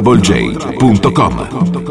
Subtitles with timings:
[0.00, 1.81] www.troublej.com.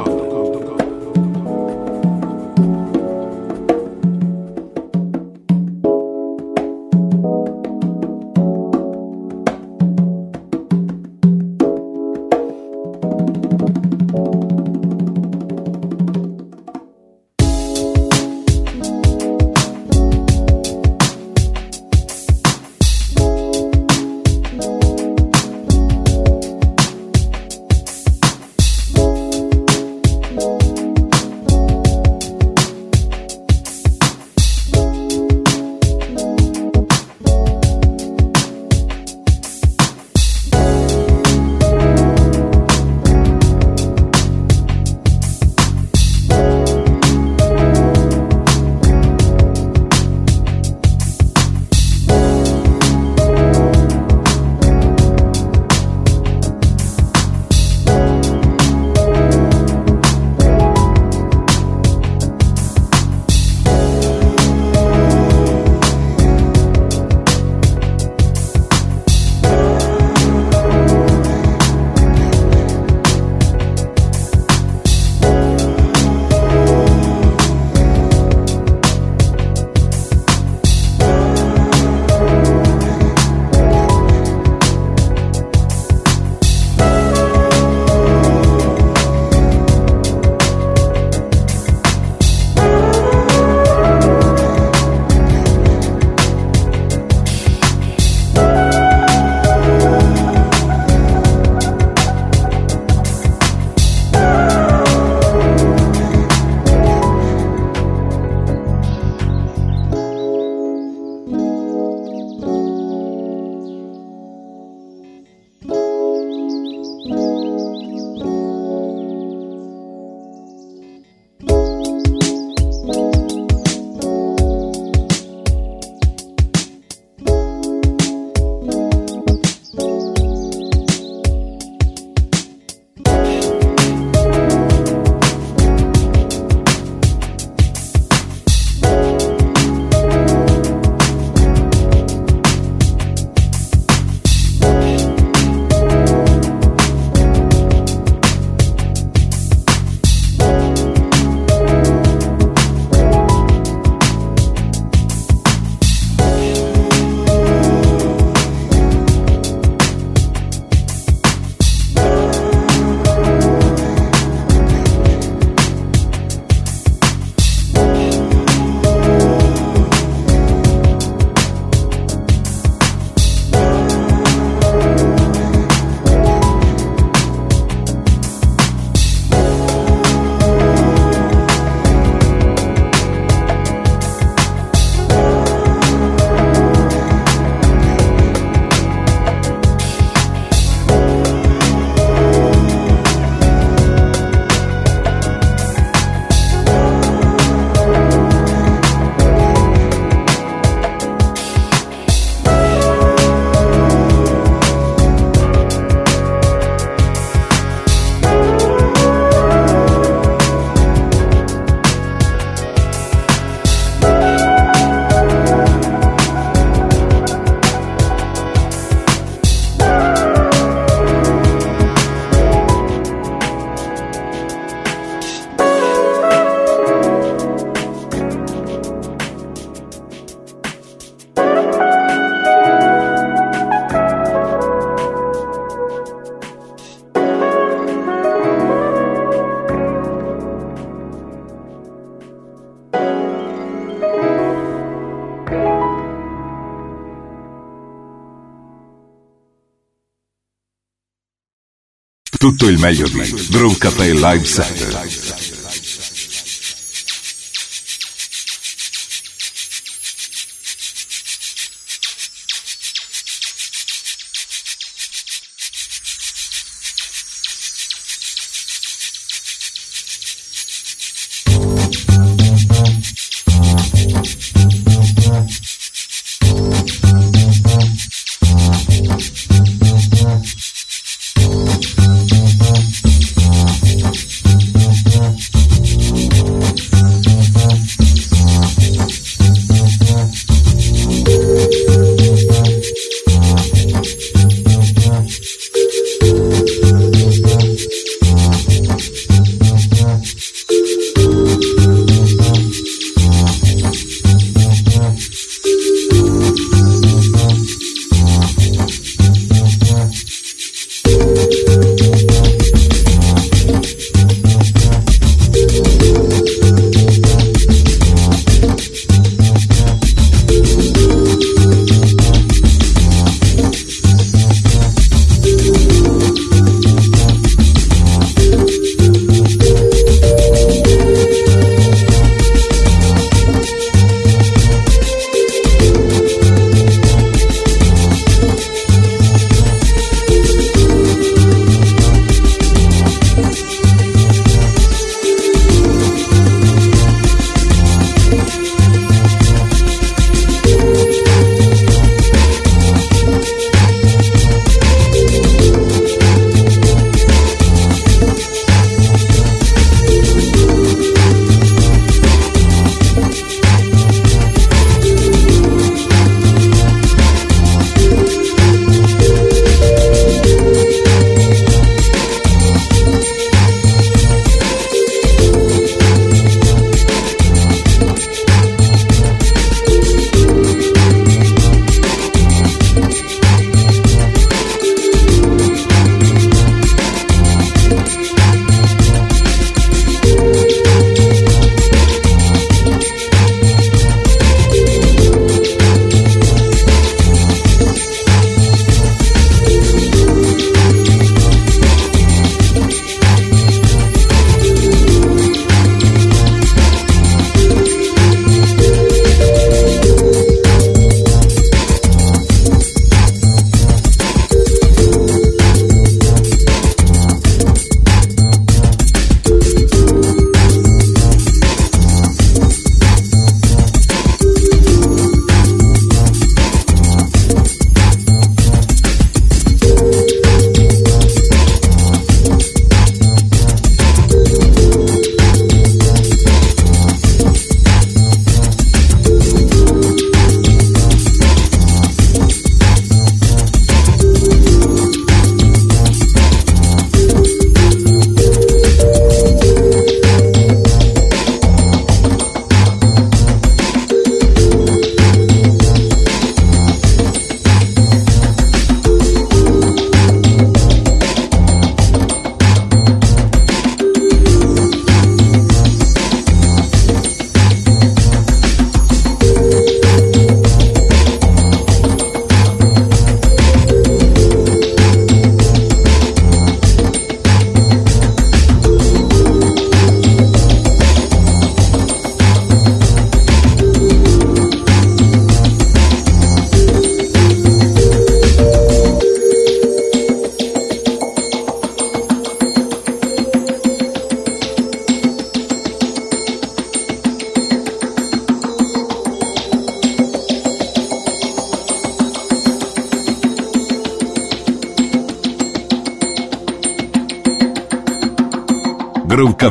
[252.81, 255.10] Melody, Groove Cafe Live Center.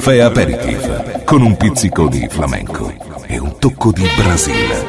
[0.01, 2.91] Café Aperitif con un pizzico di flamenco
[3.27, 4.85] e un tocco di Brasile.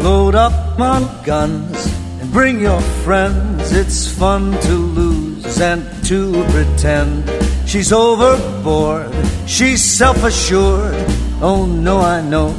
[0.00, 1.86] Load up on guns
[2.20, 3.72] and bring your friends.
[3.72, 7.28] It's fun to lose and to pretend.
[7.66, 9.12] She's overboard,
[9.44, 11.23] she's self assured.
[11.42, 12.54] Oh no, I know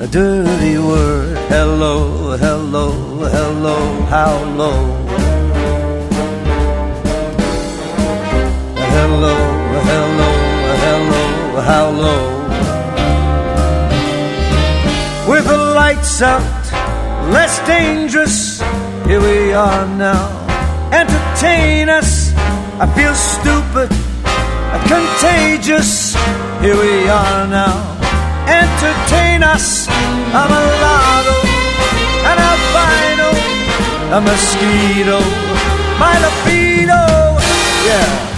[0.00, 1.38] a dirty word.
[1.48, 2.90] Hello, hello,
[3.28, 4.96] hello, how low?
[8.76, 9.36] Hello,
[9.88, 10.30] hello,
[10.84, 12.22] hello, how low?
[15.30, 16.42] With the lights out
[17.30, 18.60] less dangerous.
[19.06, 20.28] Here we are now.
[20.92, 22.32] Entertain us.
[22.80, 23.90] I feel stupid,
[24.88, 26.14] contagious.
[26.60, 27.89] Here we are now.
[28.64, 29.88] Entertain us.
[29.88, 30.44] A
[30.82, 31.38] lotto,
[32.30, 33.28] an albino,
[34.16, 35.18] a mosquito,
[35.98, 37.02] my libido.
[37.88, 38.30] Yeah.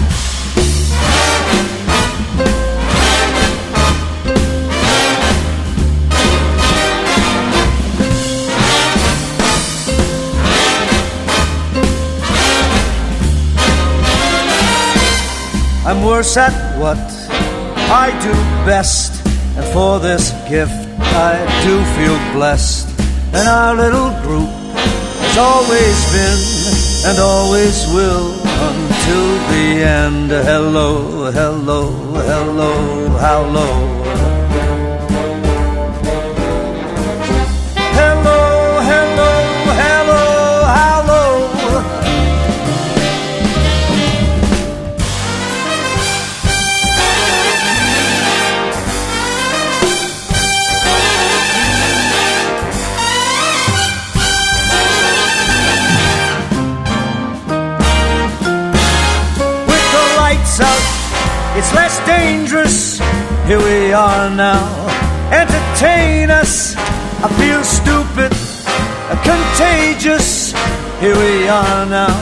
[15.85, 16.97] I'm worse at what
[17.91, 18.33] I do
[18.65, 19.12] best.
[19.55, 22.89] And for this gift, I do feel blessed.
[23.33, 26.41] And our little group has always been
[27.05, 28.33] and always will
[28.71, 30.29] until the end.
[30.29, 31.91] Hello, hello,
[32.31, 34.02] hello, how low?
[71.47, 72.13] Are now.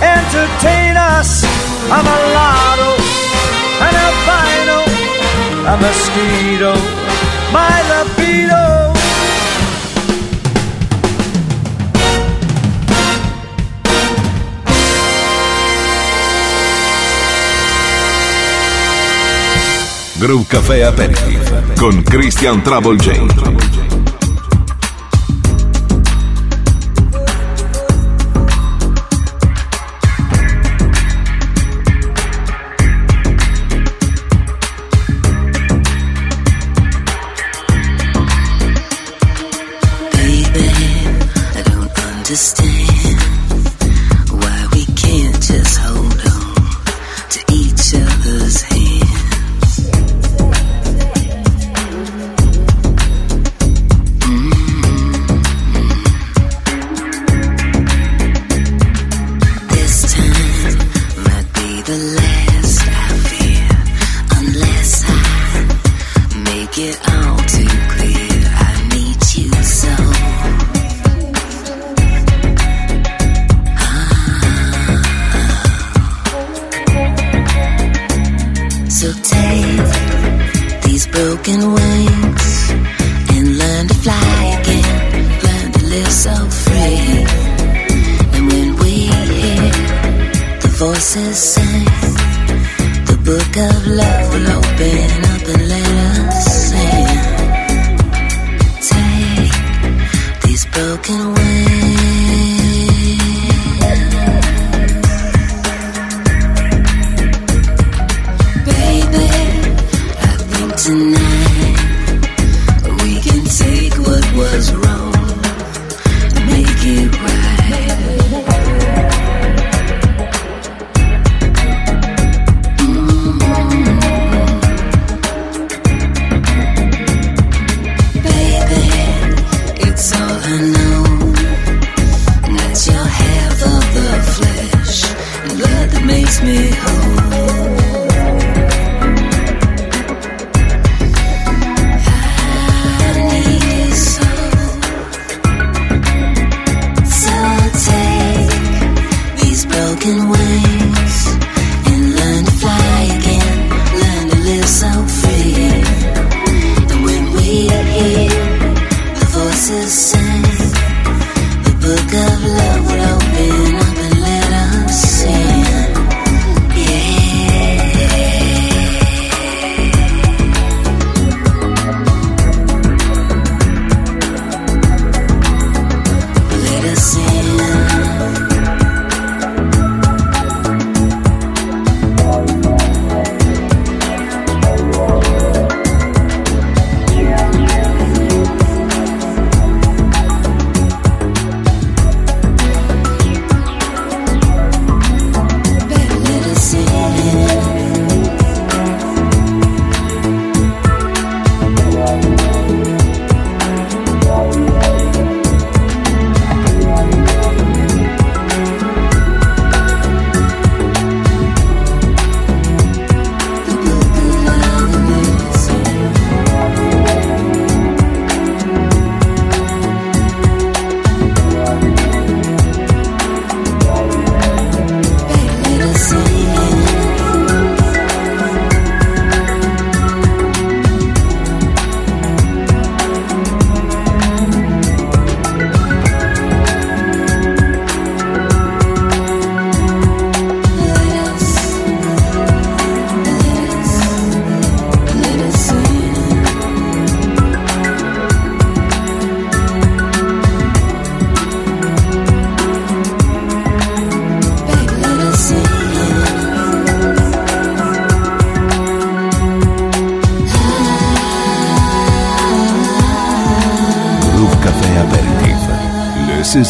[0.00, 1.44] Entertain us.
[1.88, 2.90] I'm a lotto,
[3.86, 4.78] an albino,
[5.72, 6.74] a mosquito,
[7.52, 8.92] my libido.
[20.18, 22.96] Groove Café Aperitif con Christian Trouble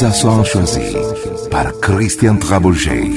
[0.07, 0.95] Sasson choisi
[1.51, 3.16] por Christian Trabouget.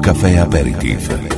[0.00, 1.37] Caffè Aperitif.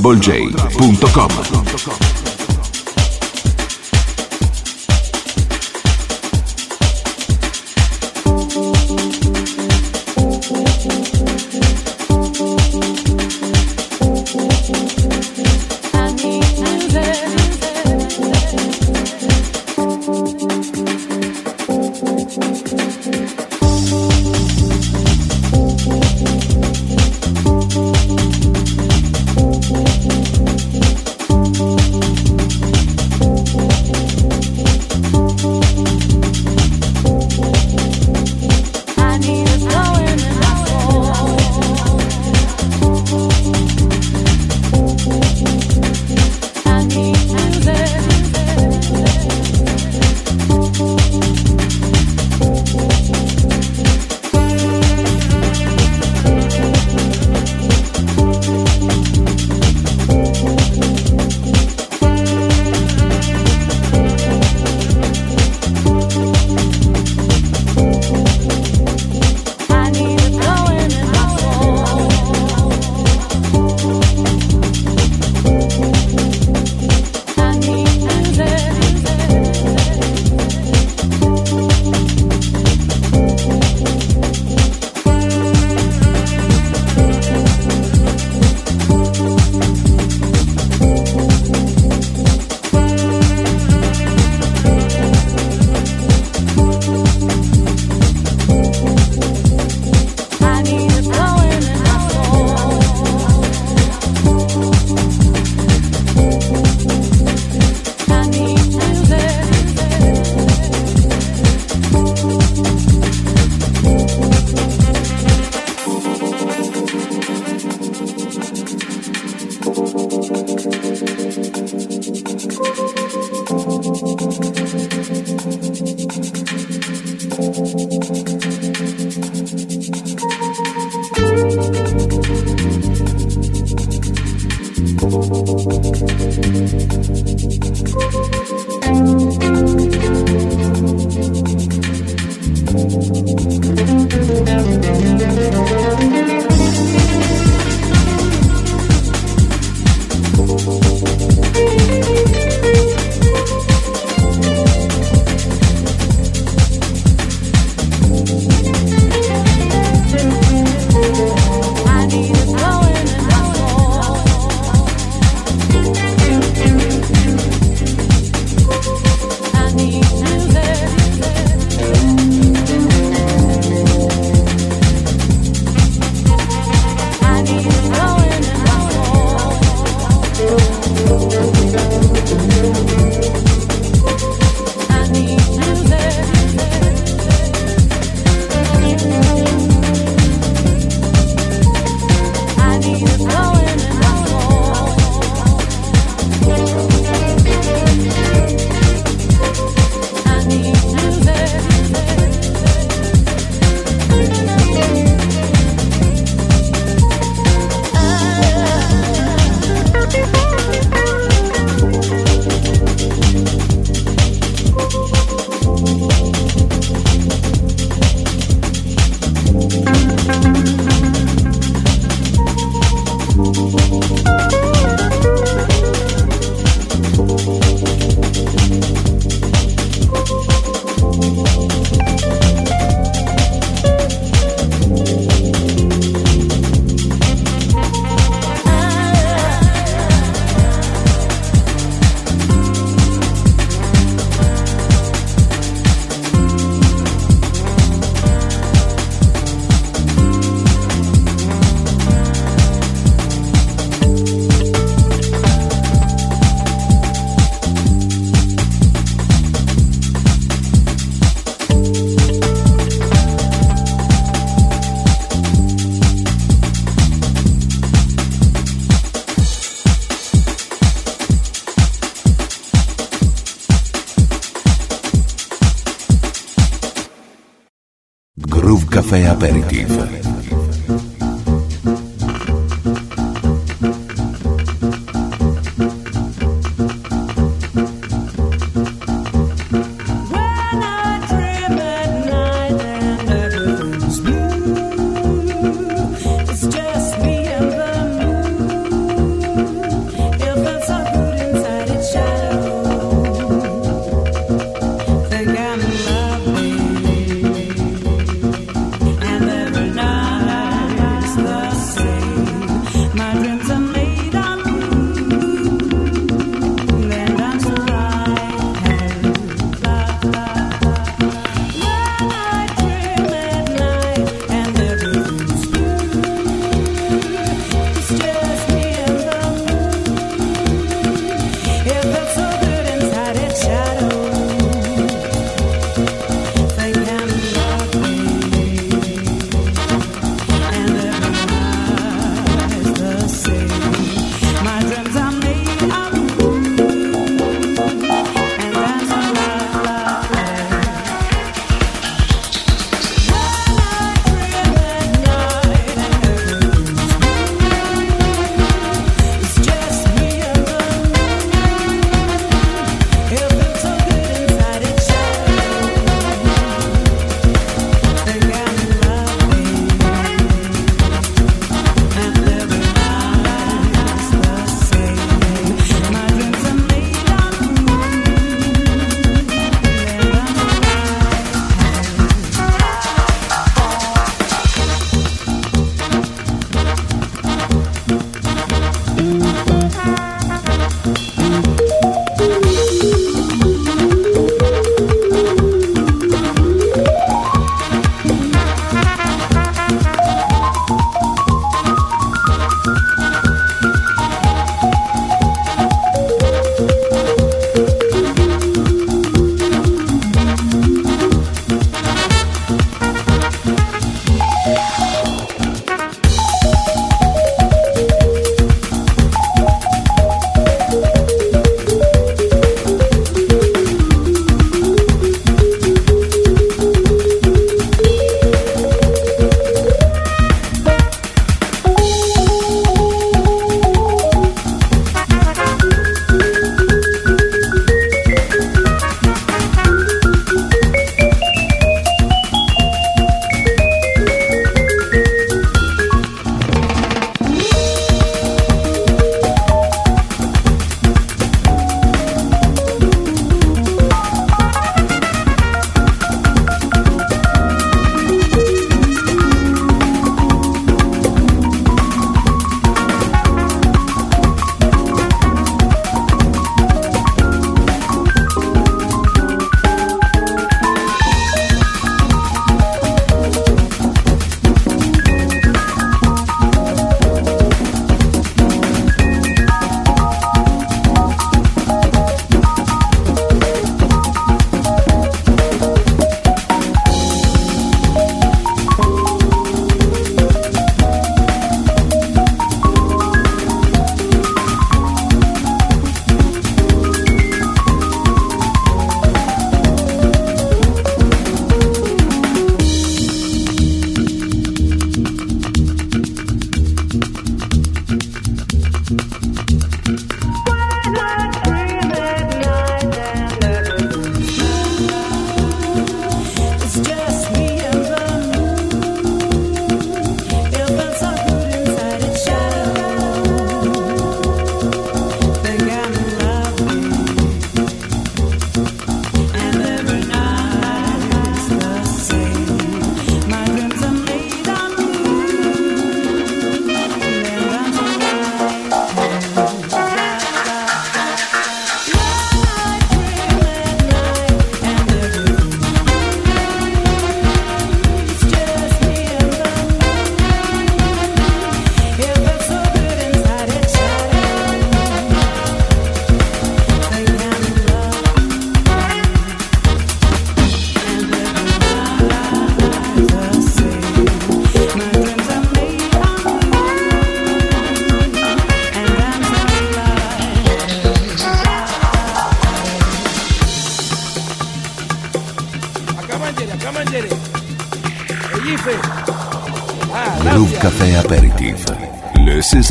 [0.00, 1.57] www.troublej.com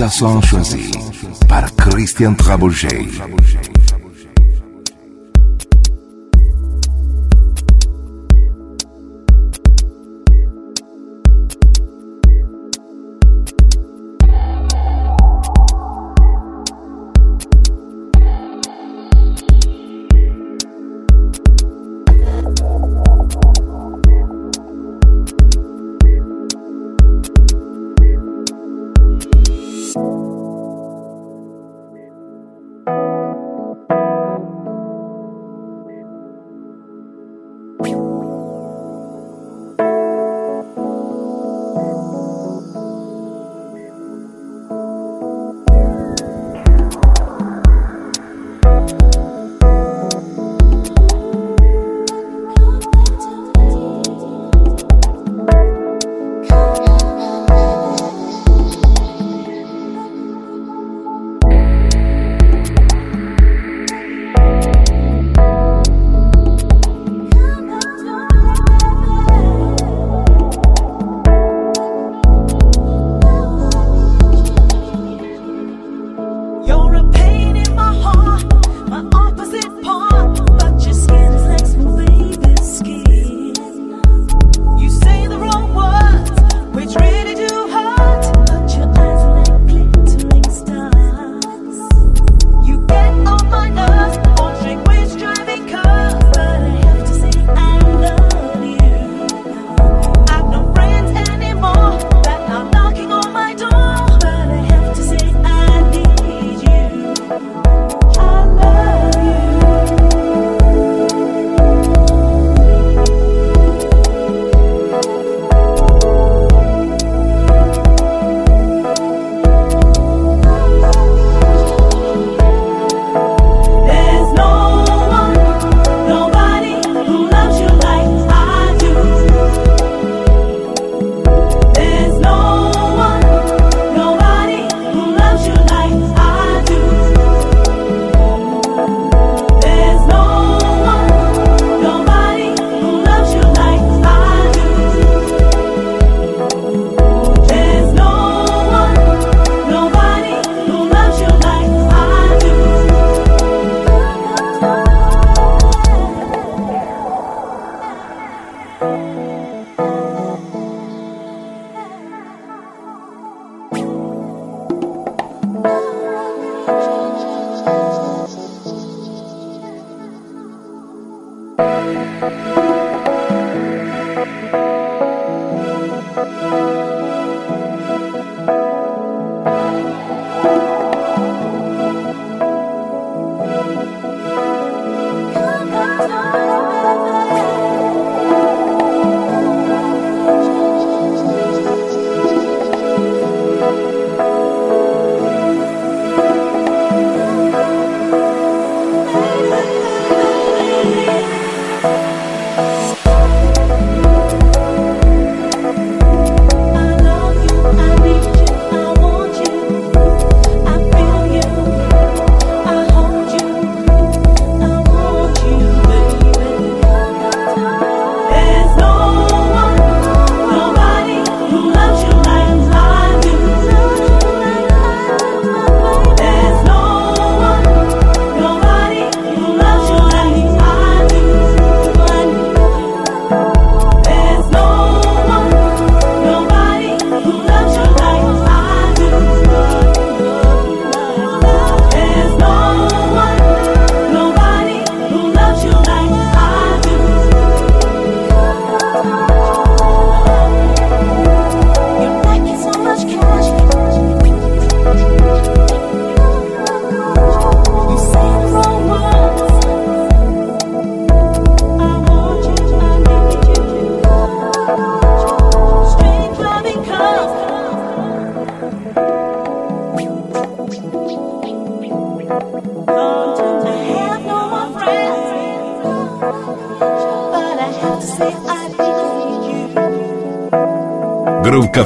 [0.08, 0.90] Chanson choisie
[1.50, 3.37] para Christian Trabouget.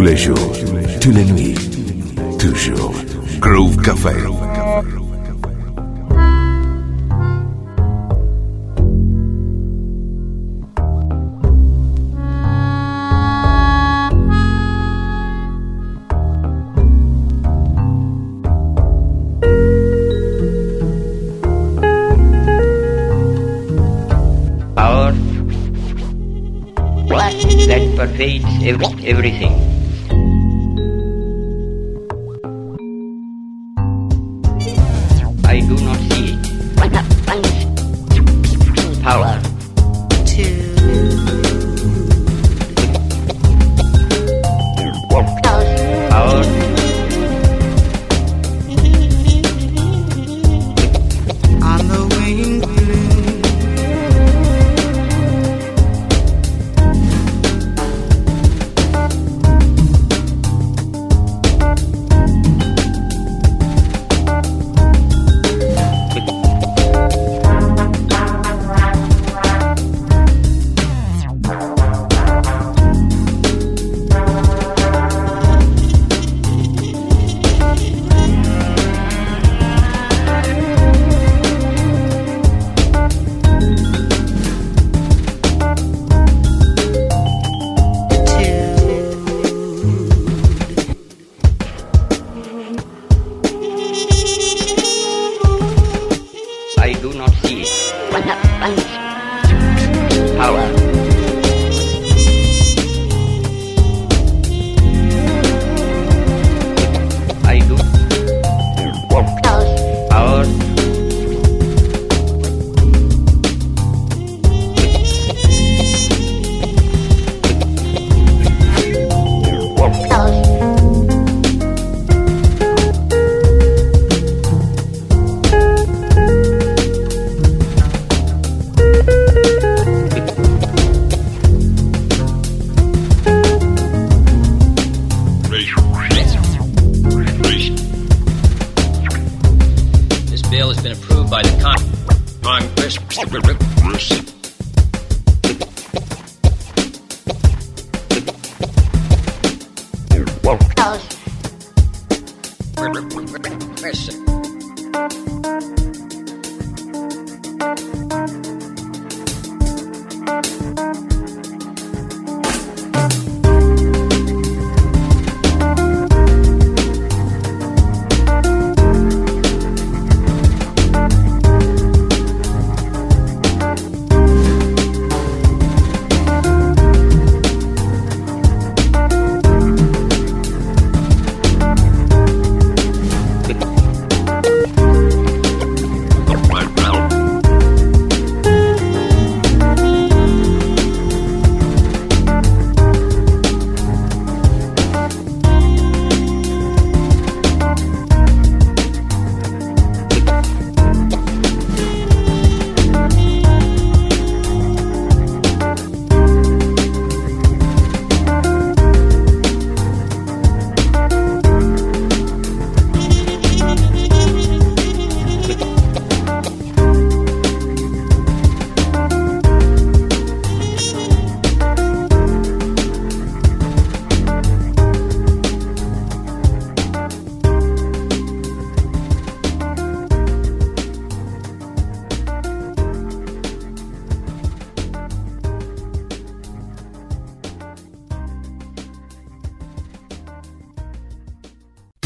[0.00, 0.52] les jours,
[1.00, 1.54] toutes les nuits,
[2.38, 2.94] toujours.
[3.40, 4.10] Groove Café.
[24.74, 25.12] power
[27.66, 29.61] that pervades ev- everything.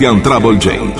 [0.00, 0.99] Christian Trouble J.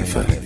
[0.00, 0.41] Matiz.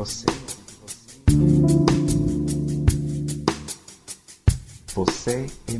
[0.00, 0.24] Você.
[4.94, 5.78] Você é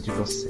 [0.00, 0.49] de você.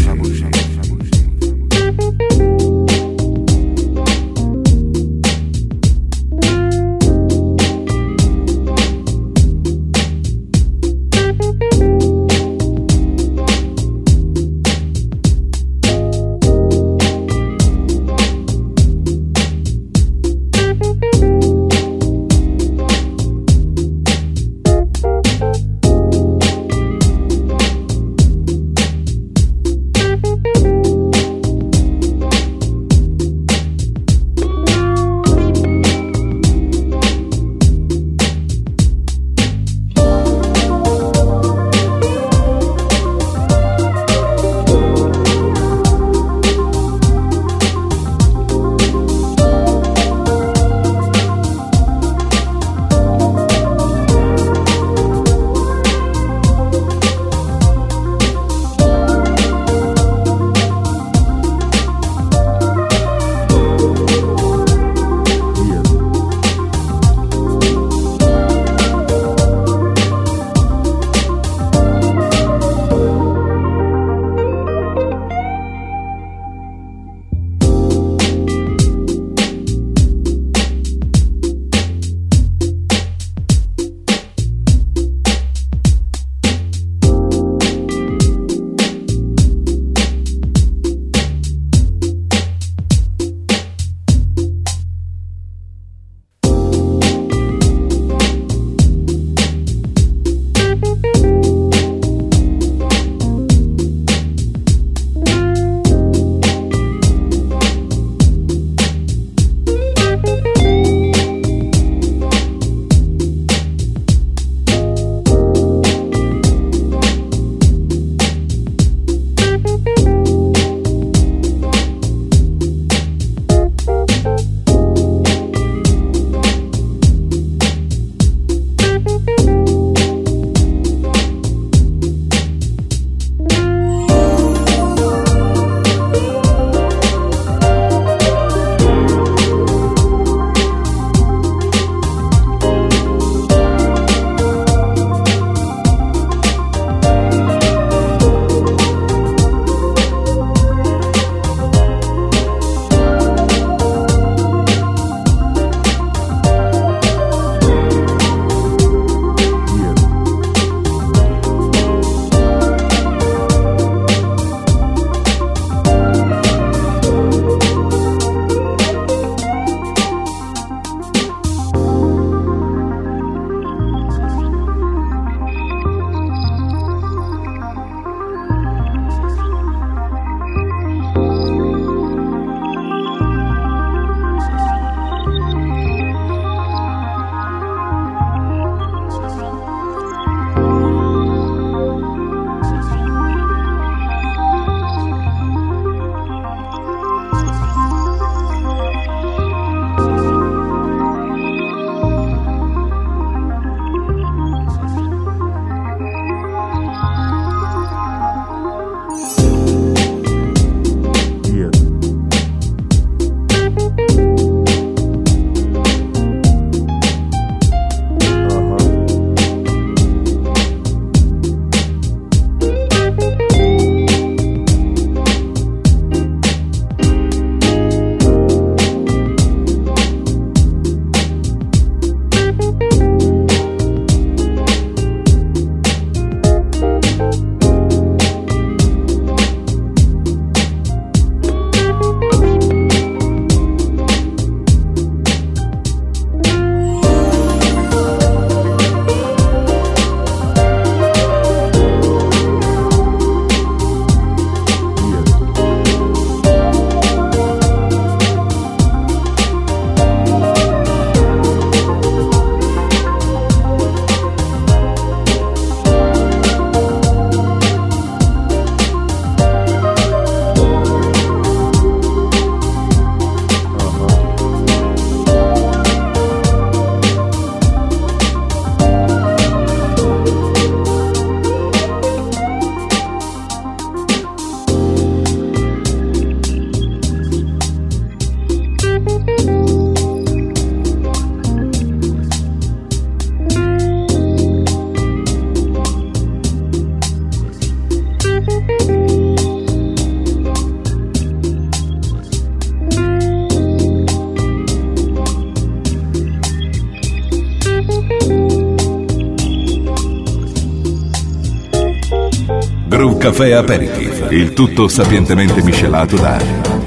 [313.41, 314.29] caffè aperitivo.
[314.29, 316.39] Il tutto sapientemente miscelato da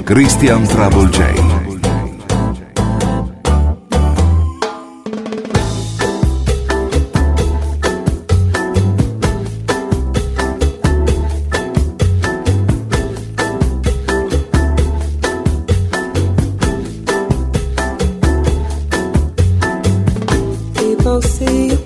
[0.03, 1.63] Christian Travel J.
[20.75, 21.84] people see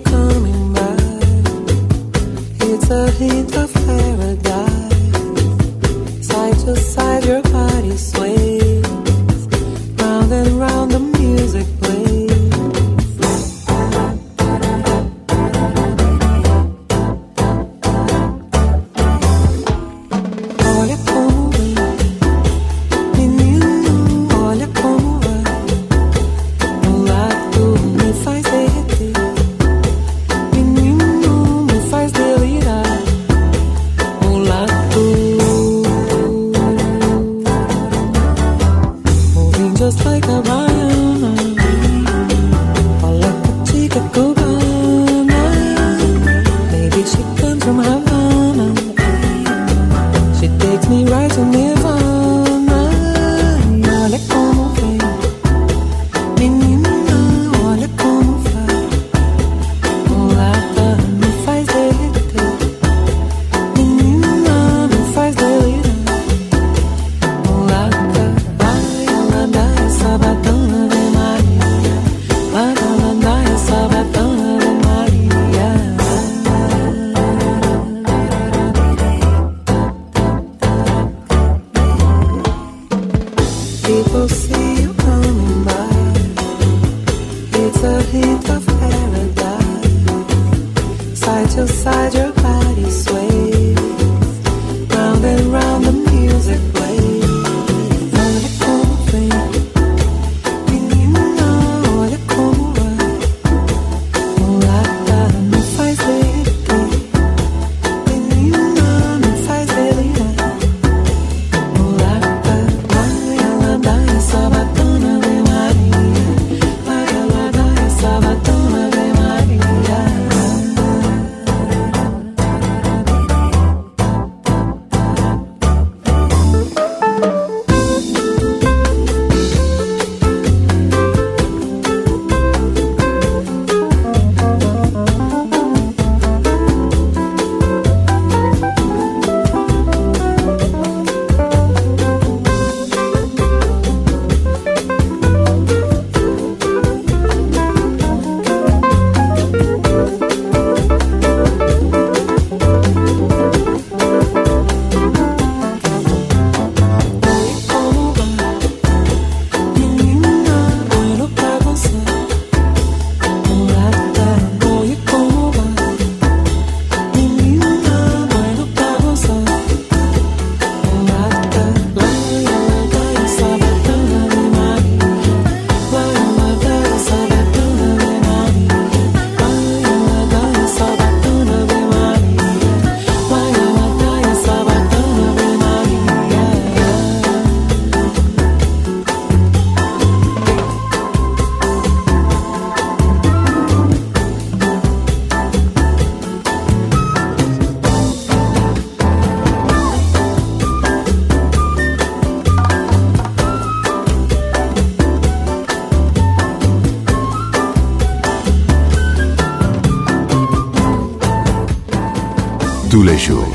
[212.99, 213.47] Tous les jours,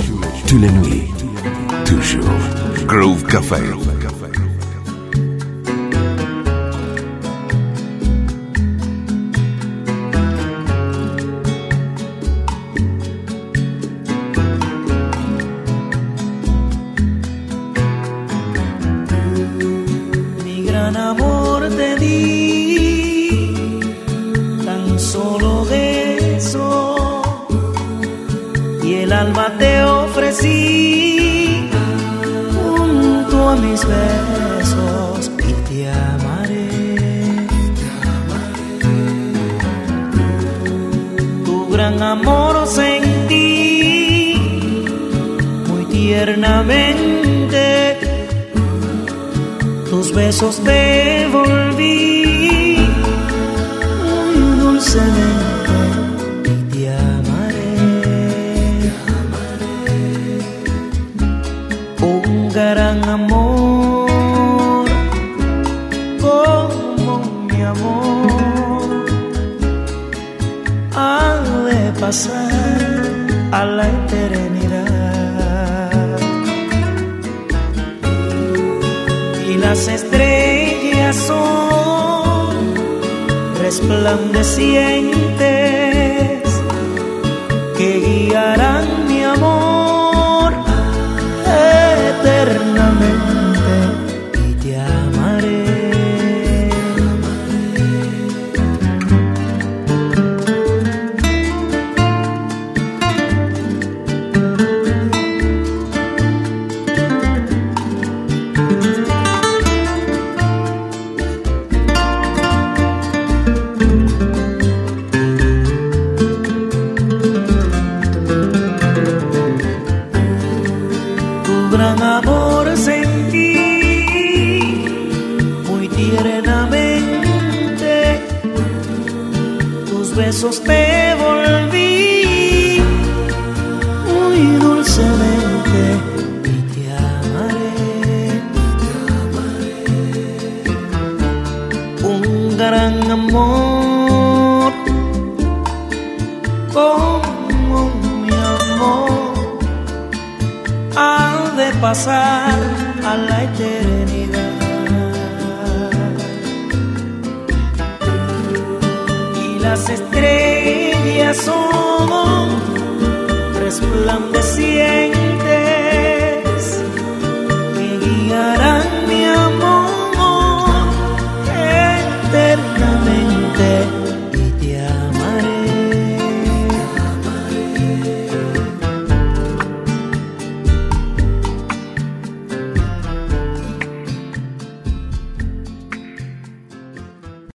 [0.47, 1.13] toutes les nuits,
[1.85, 2.25] toujours.
[2.87, 3.61] Groove Café.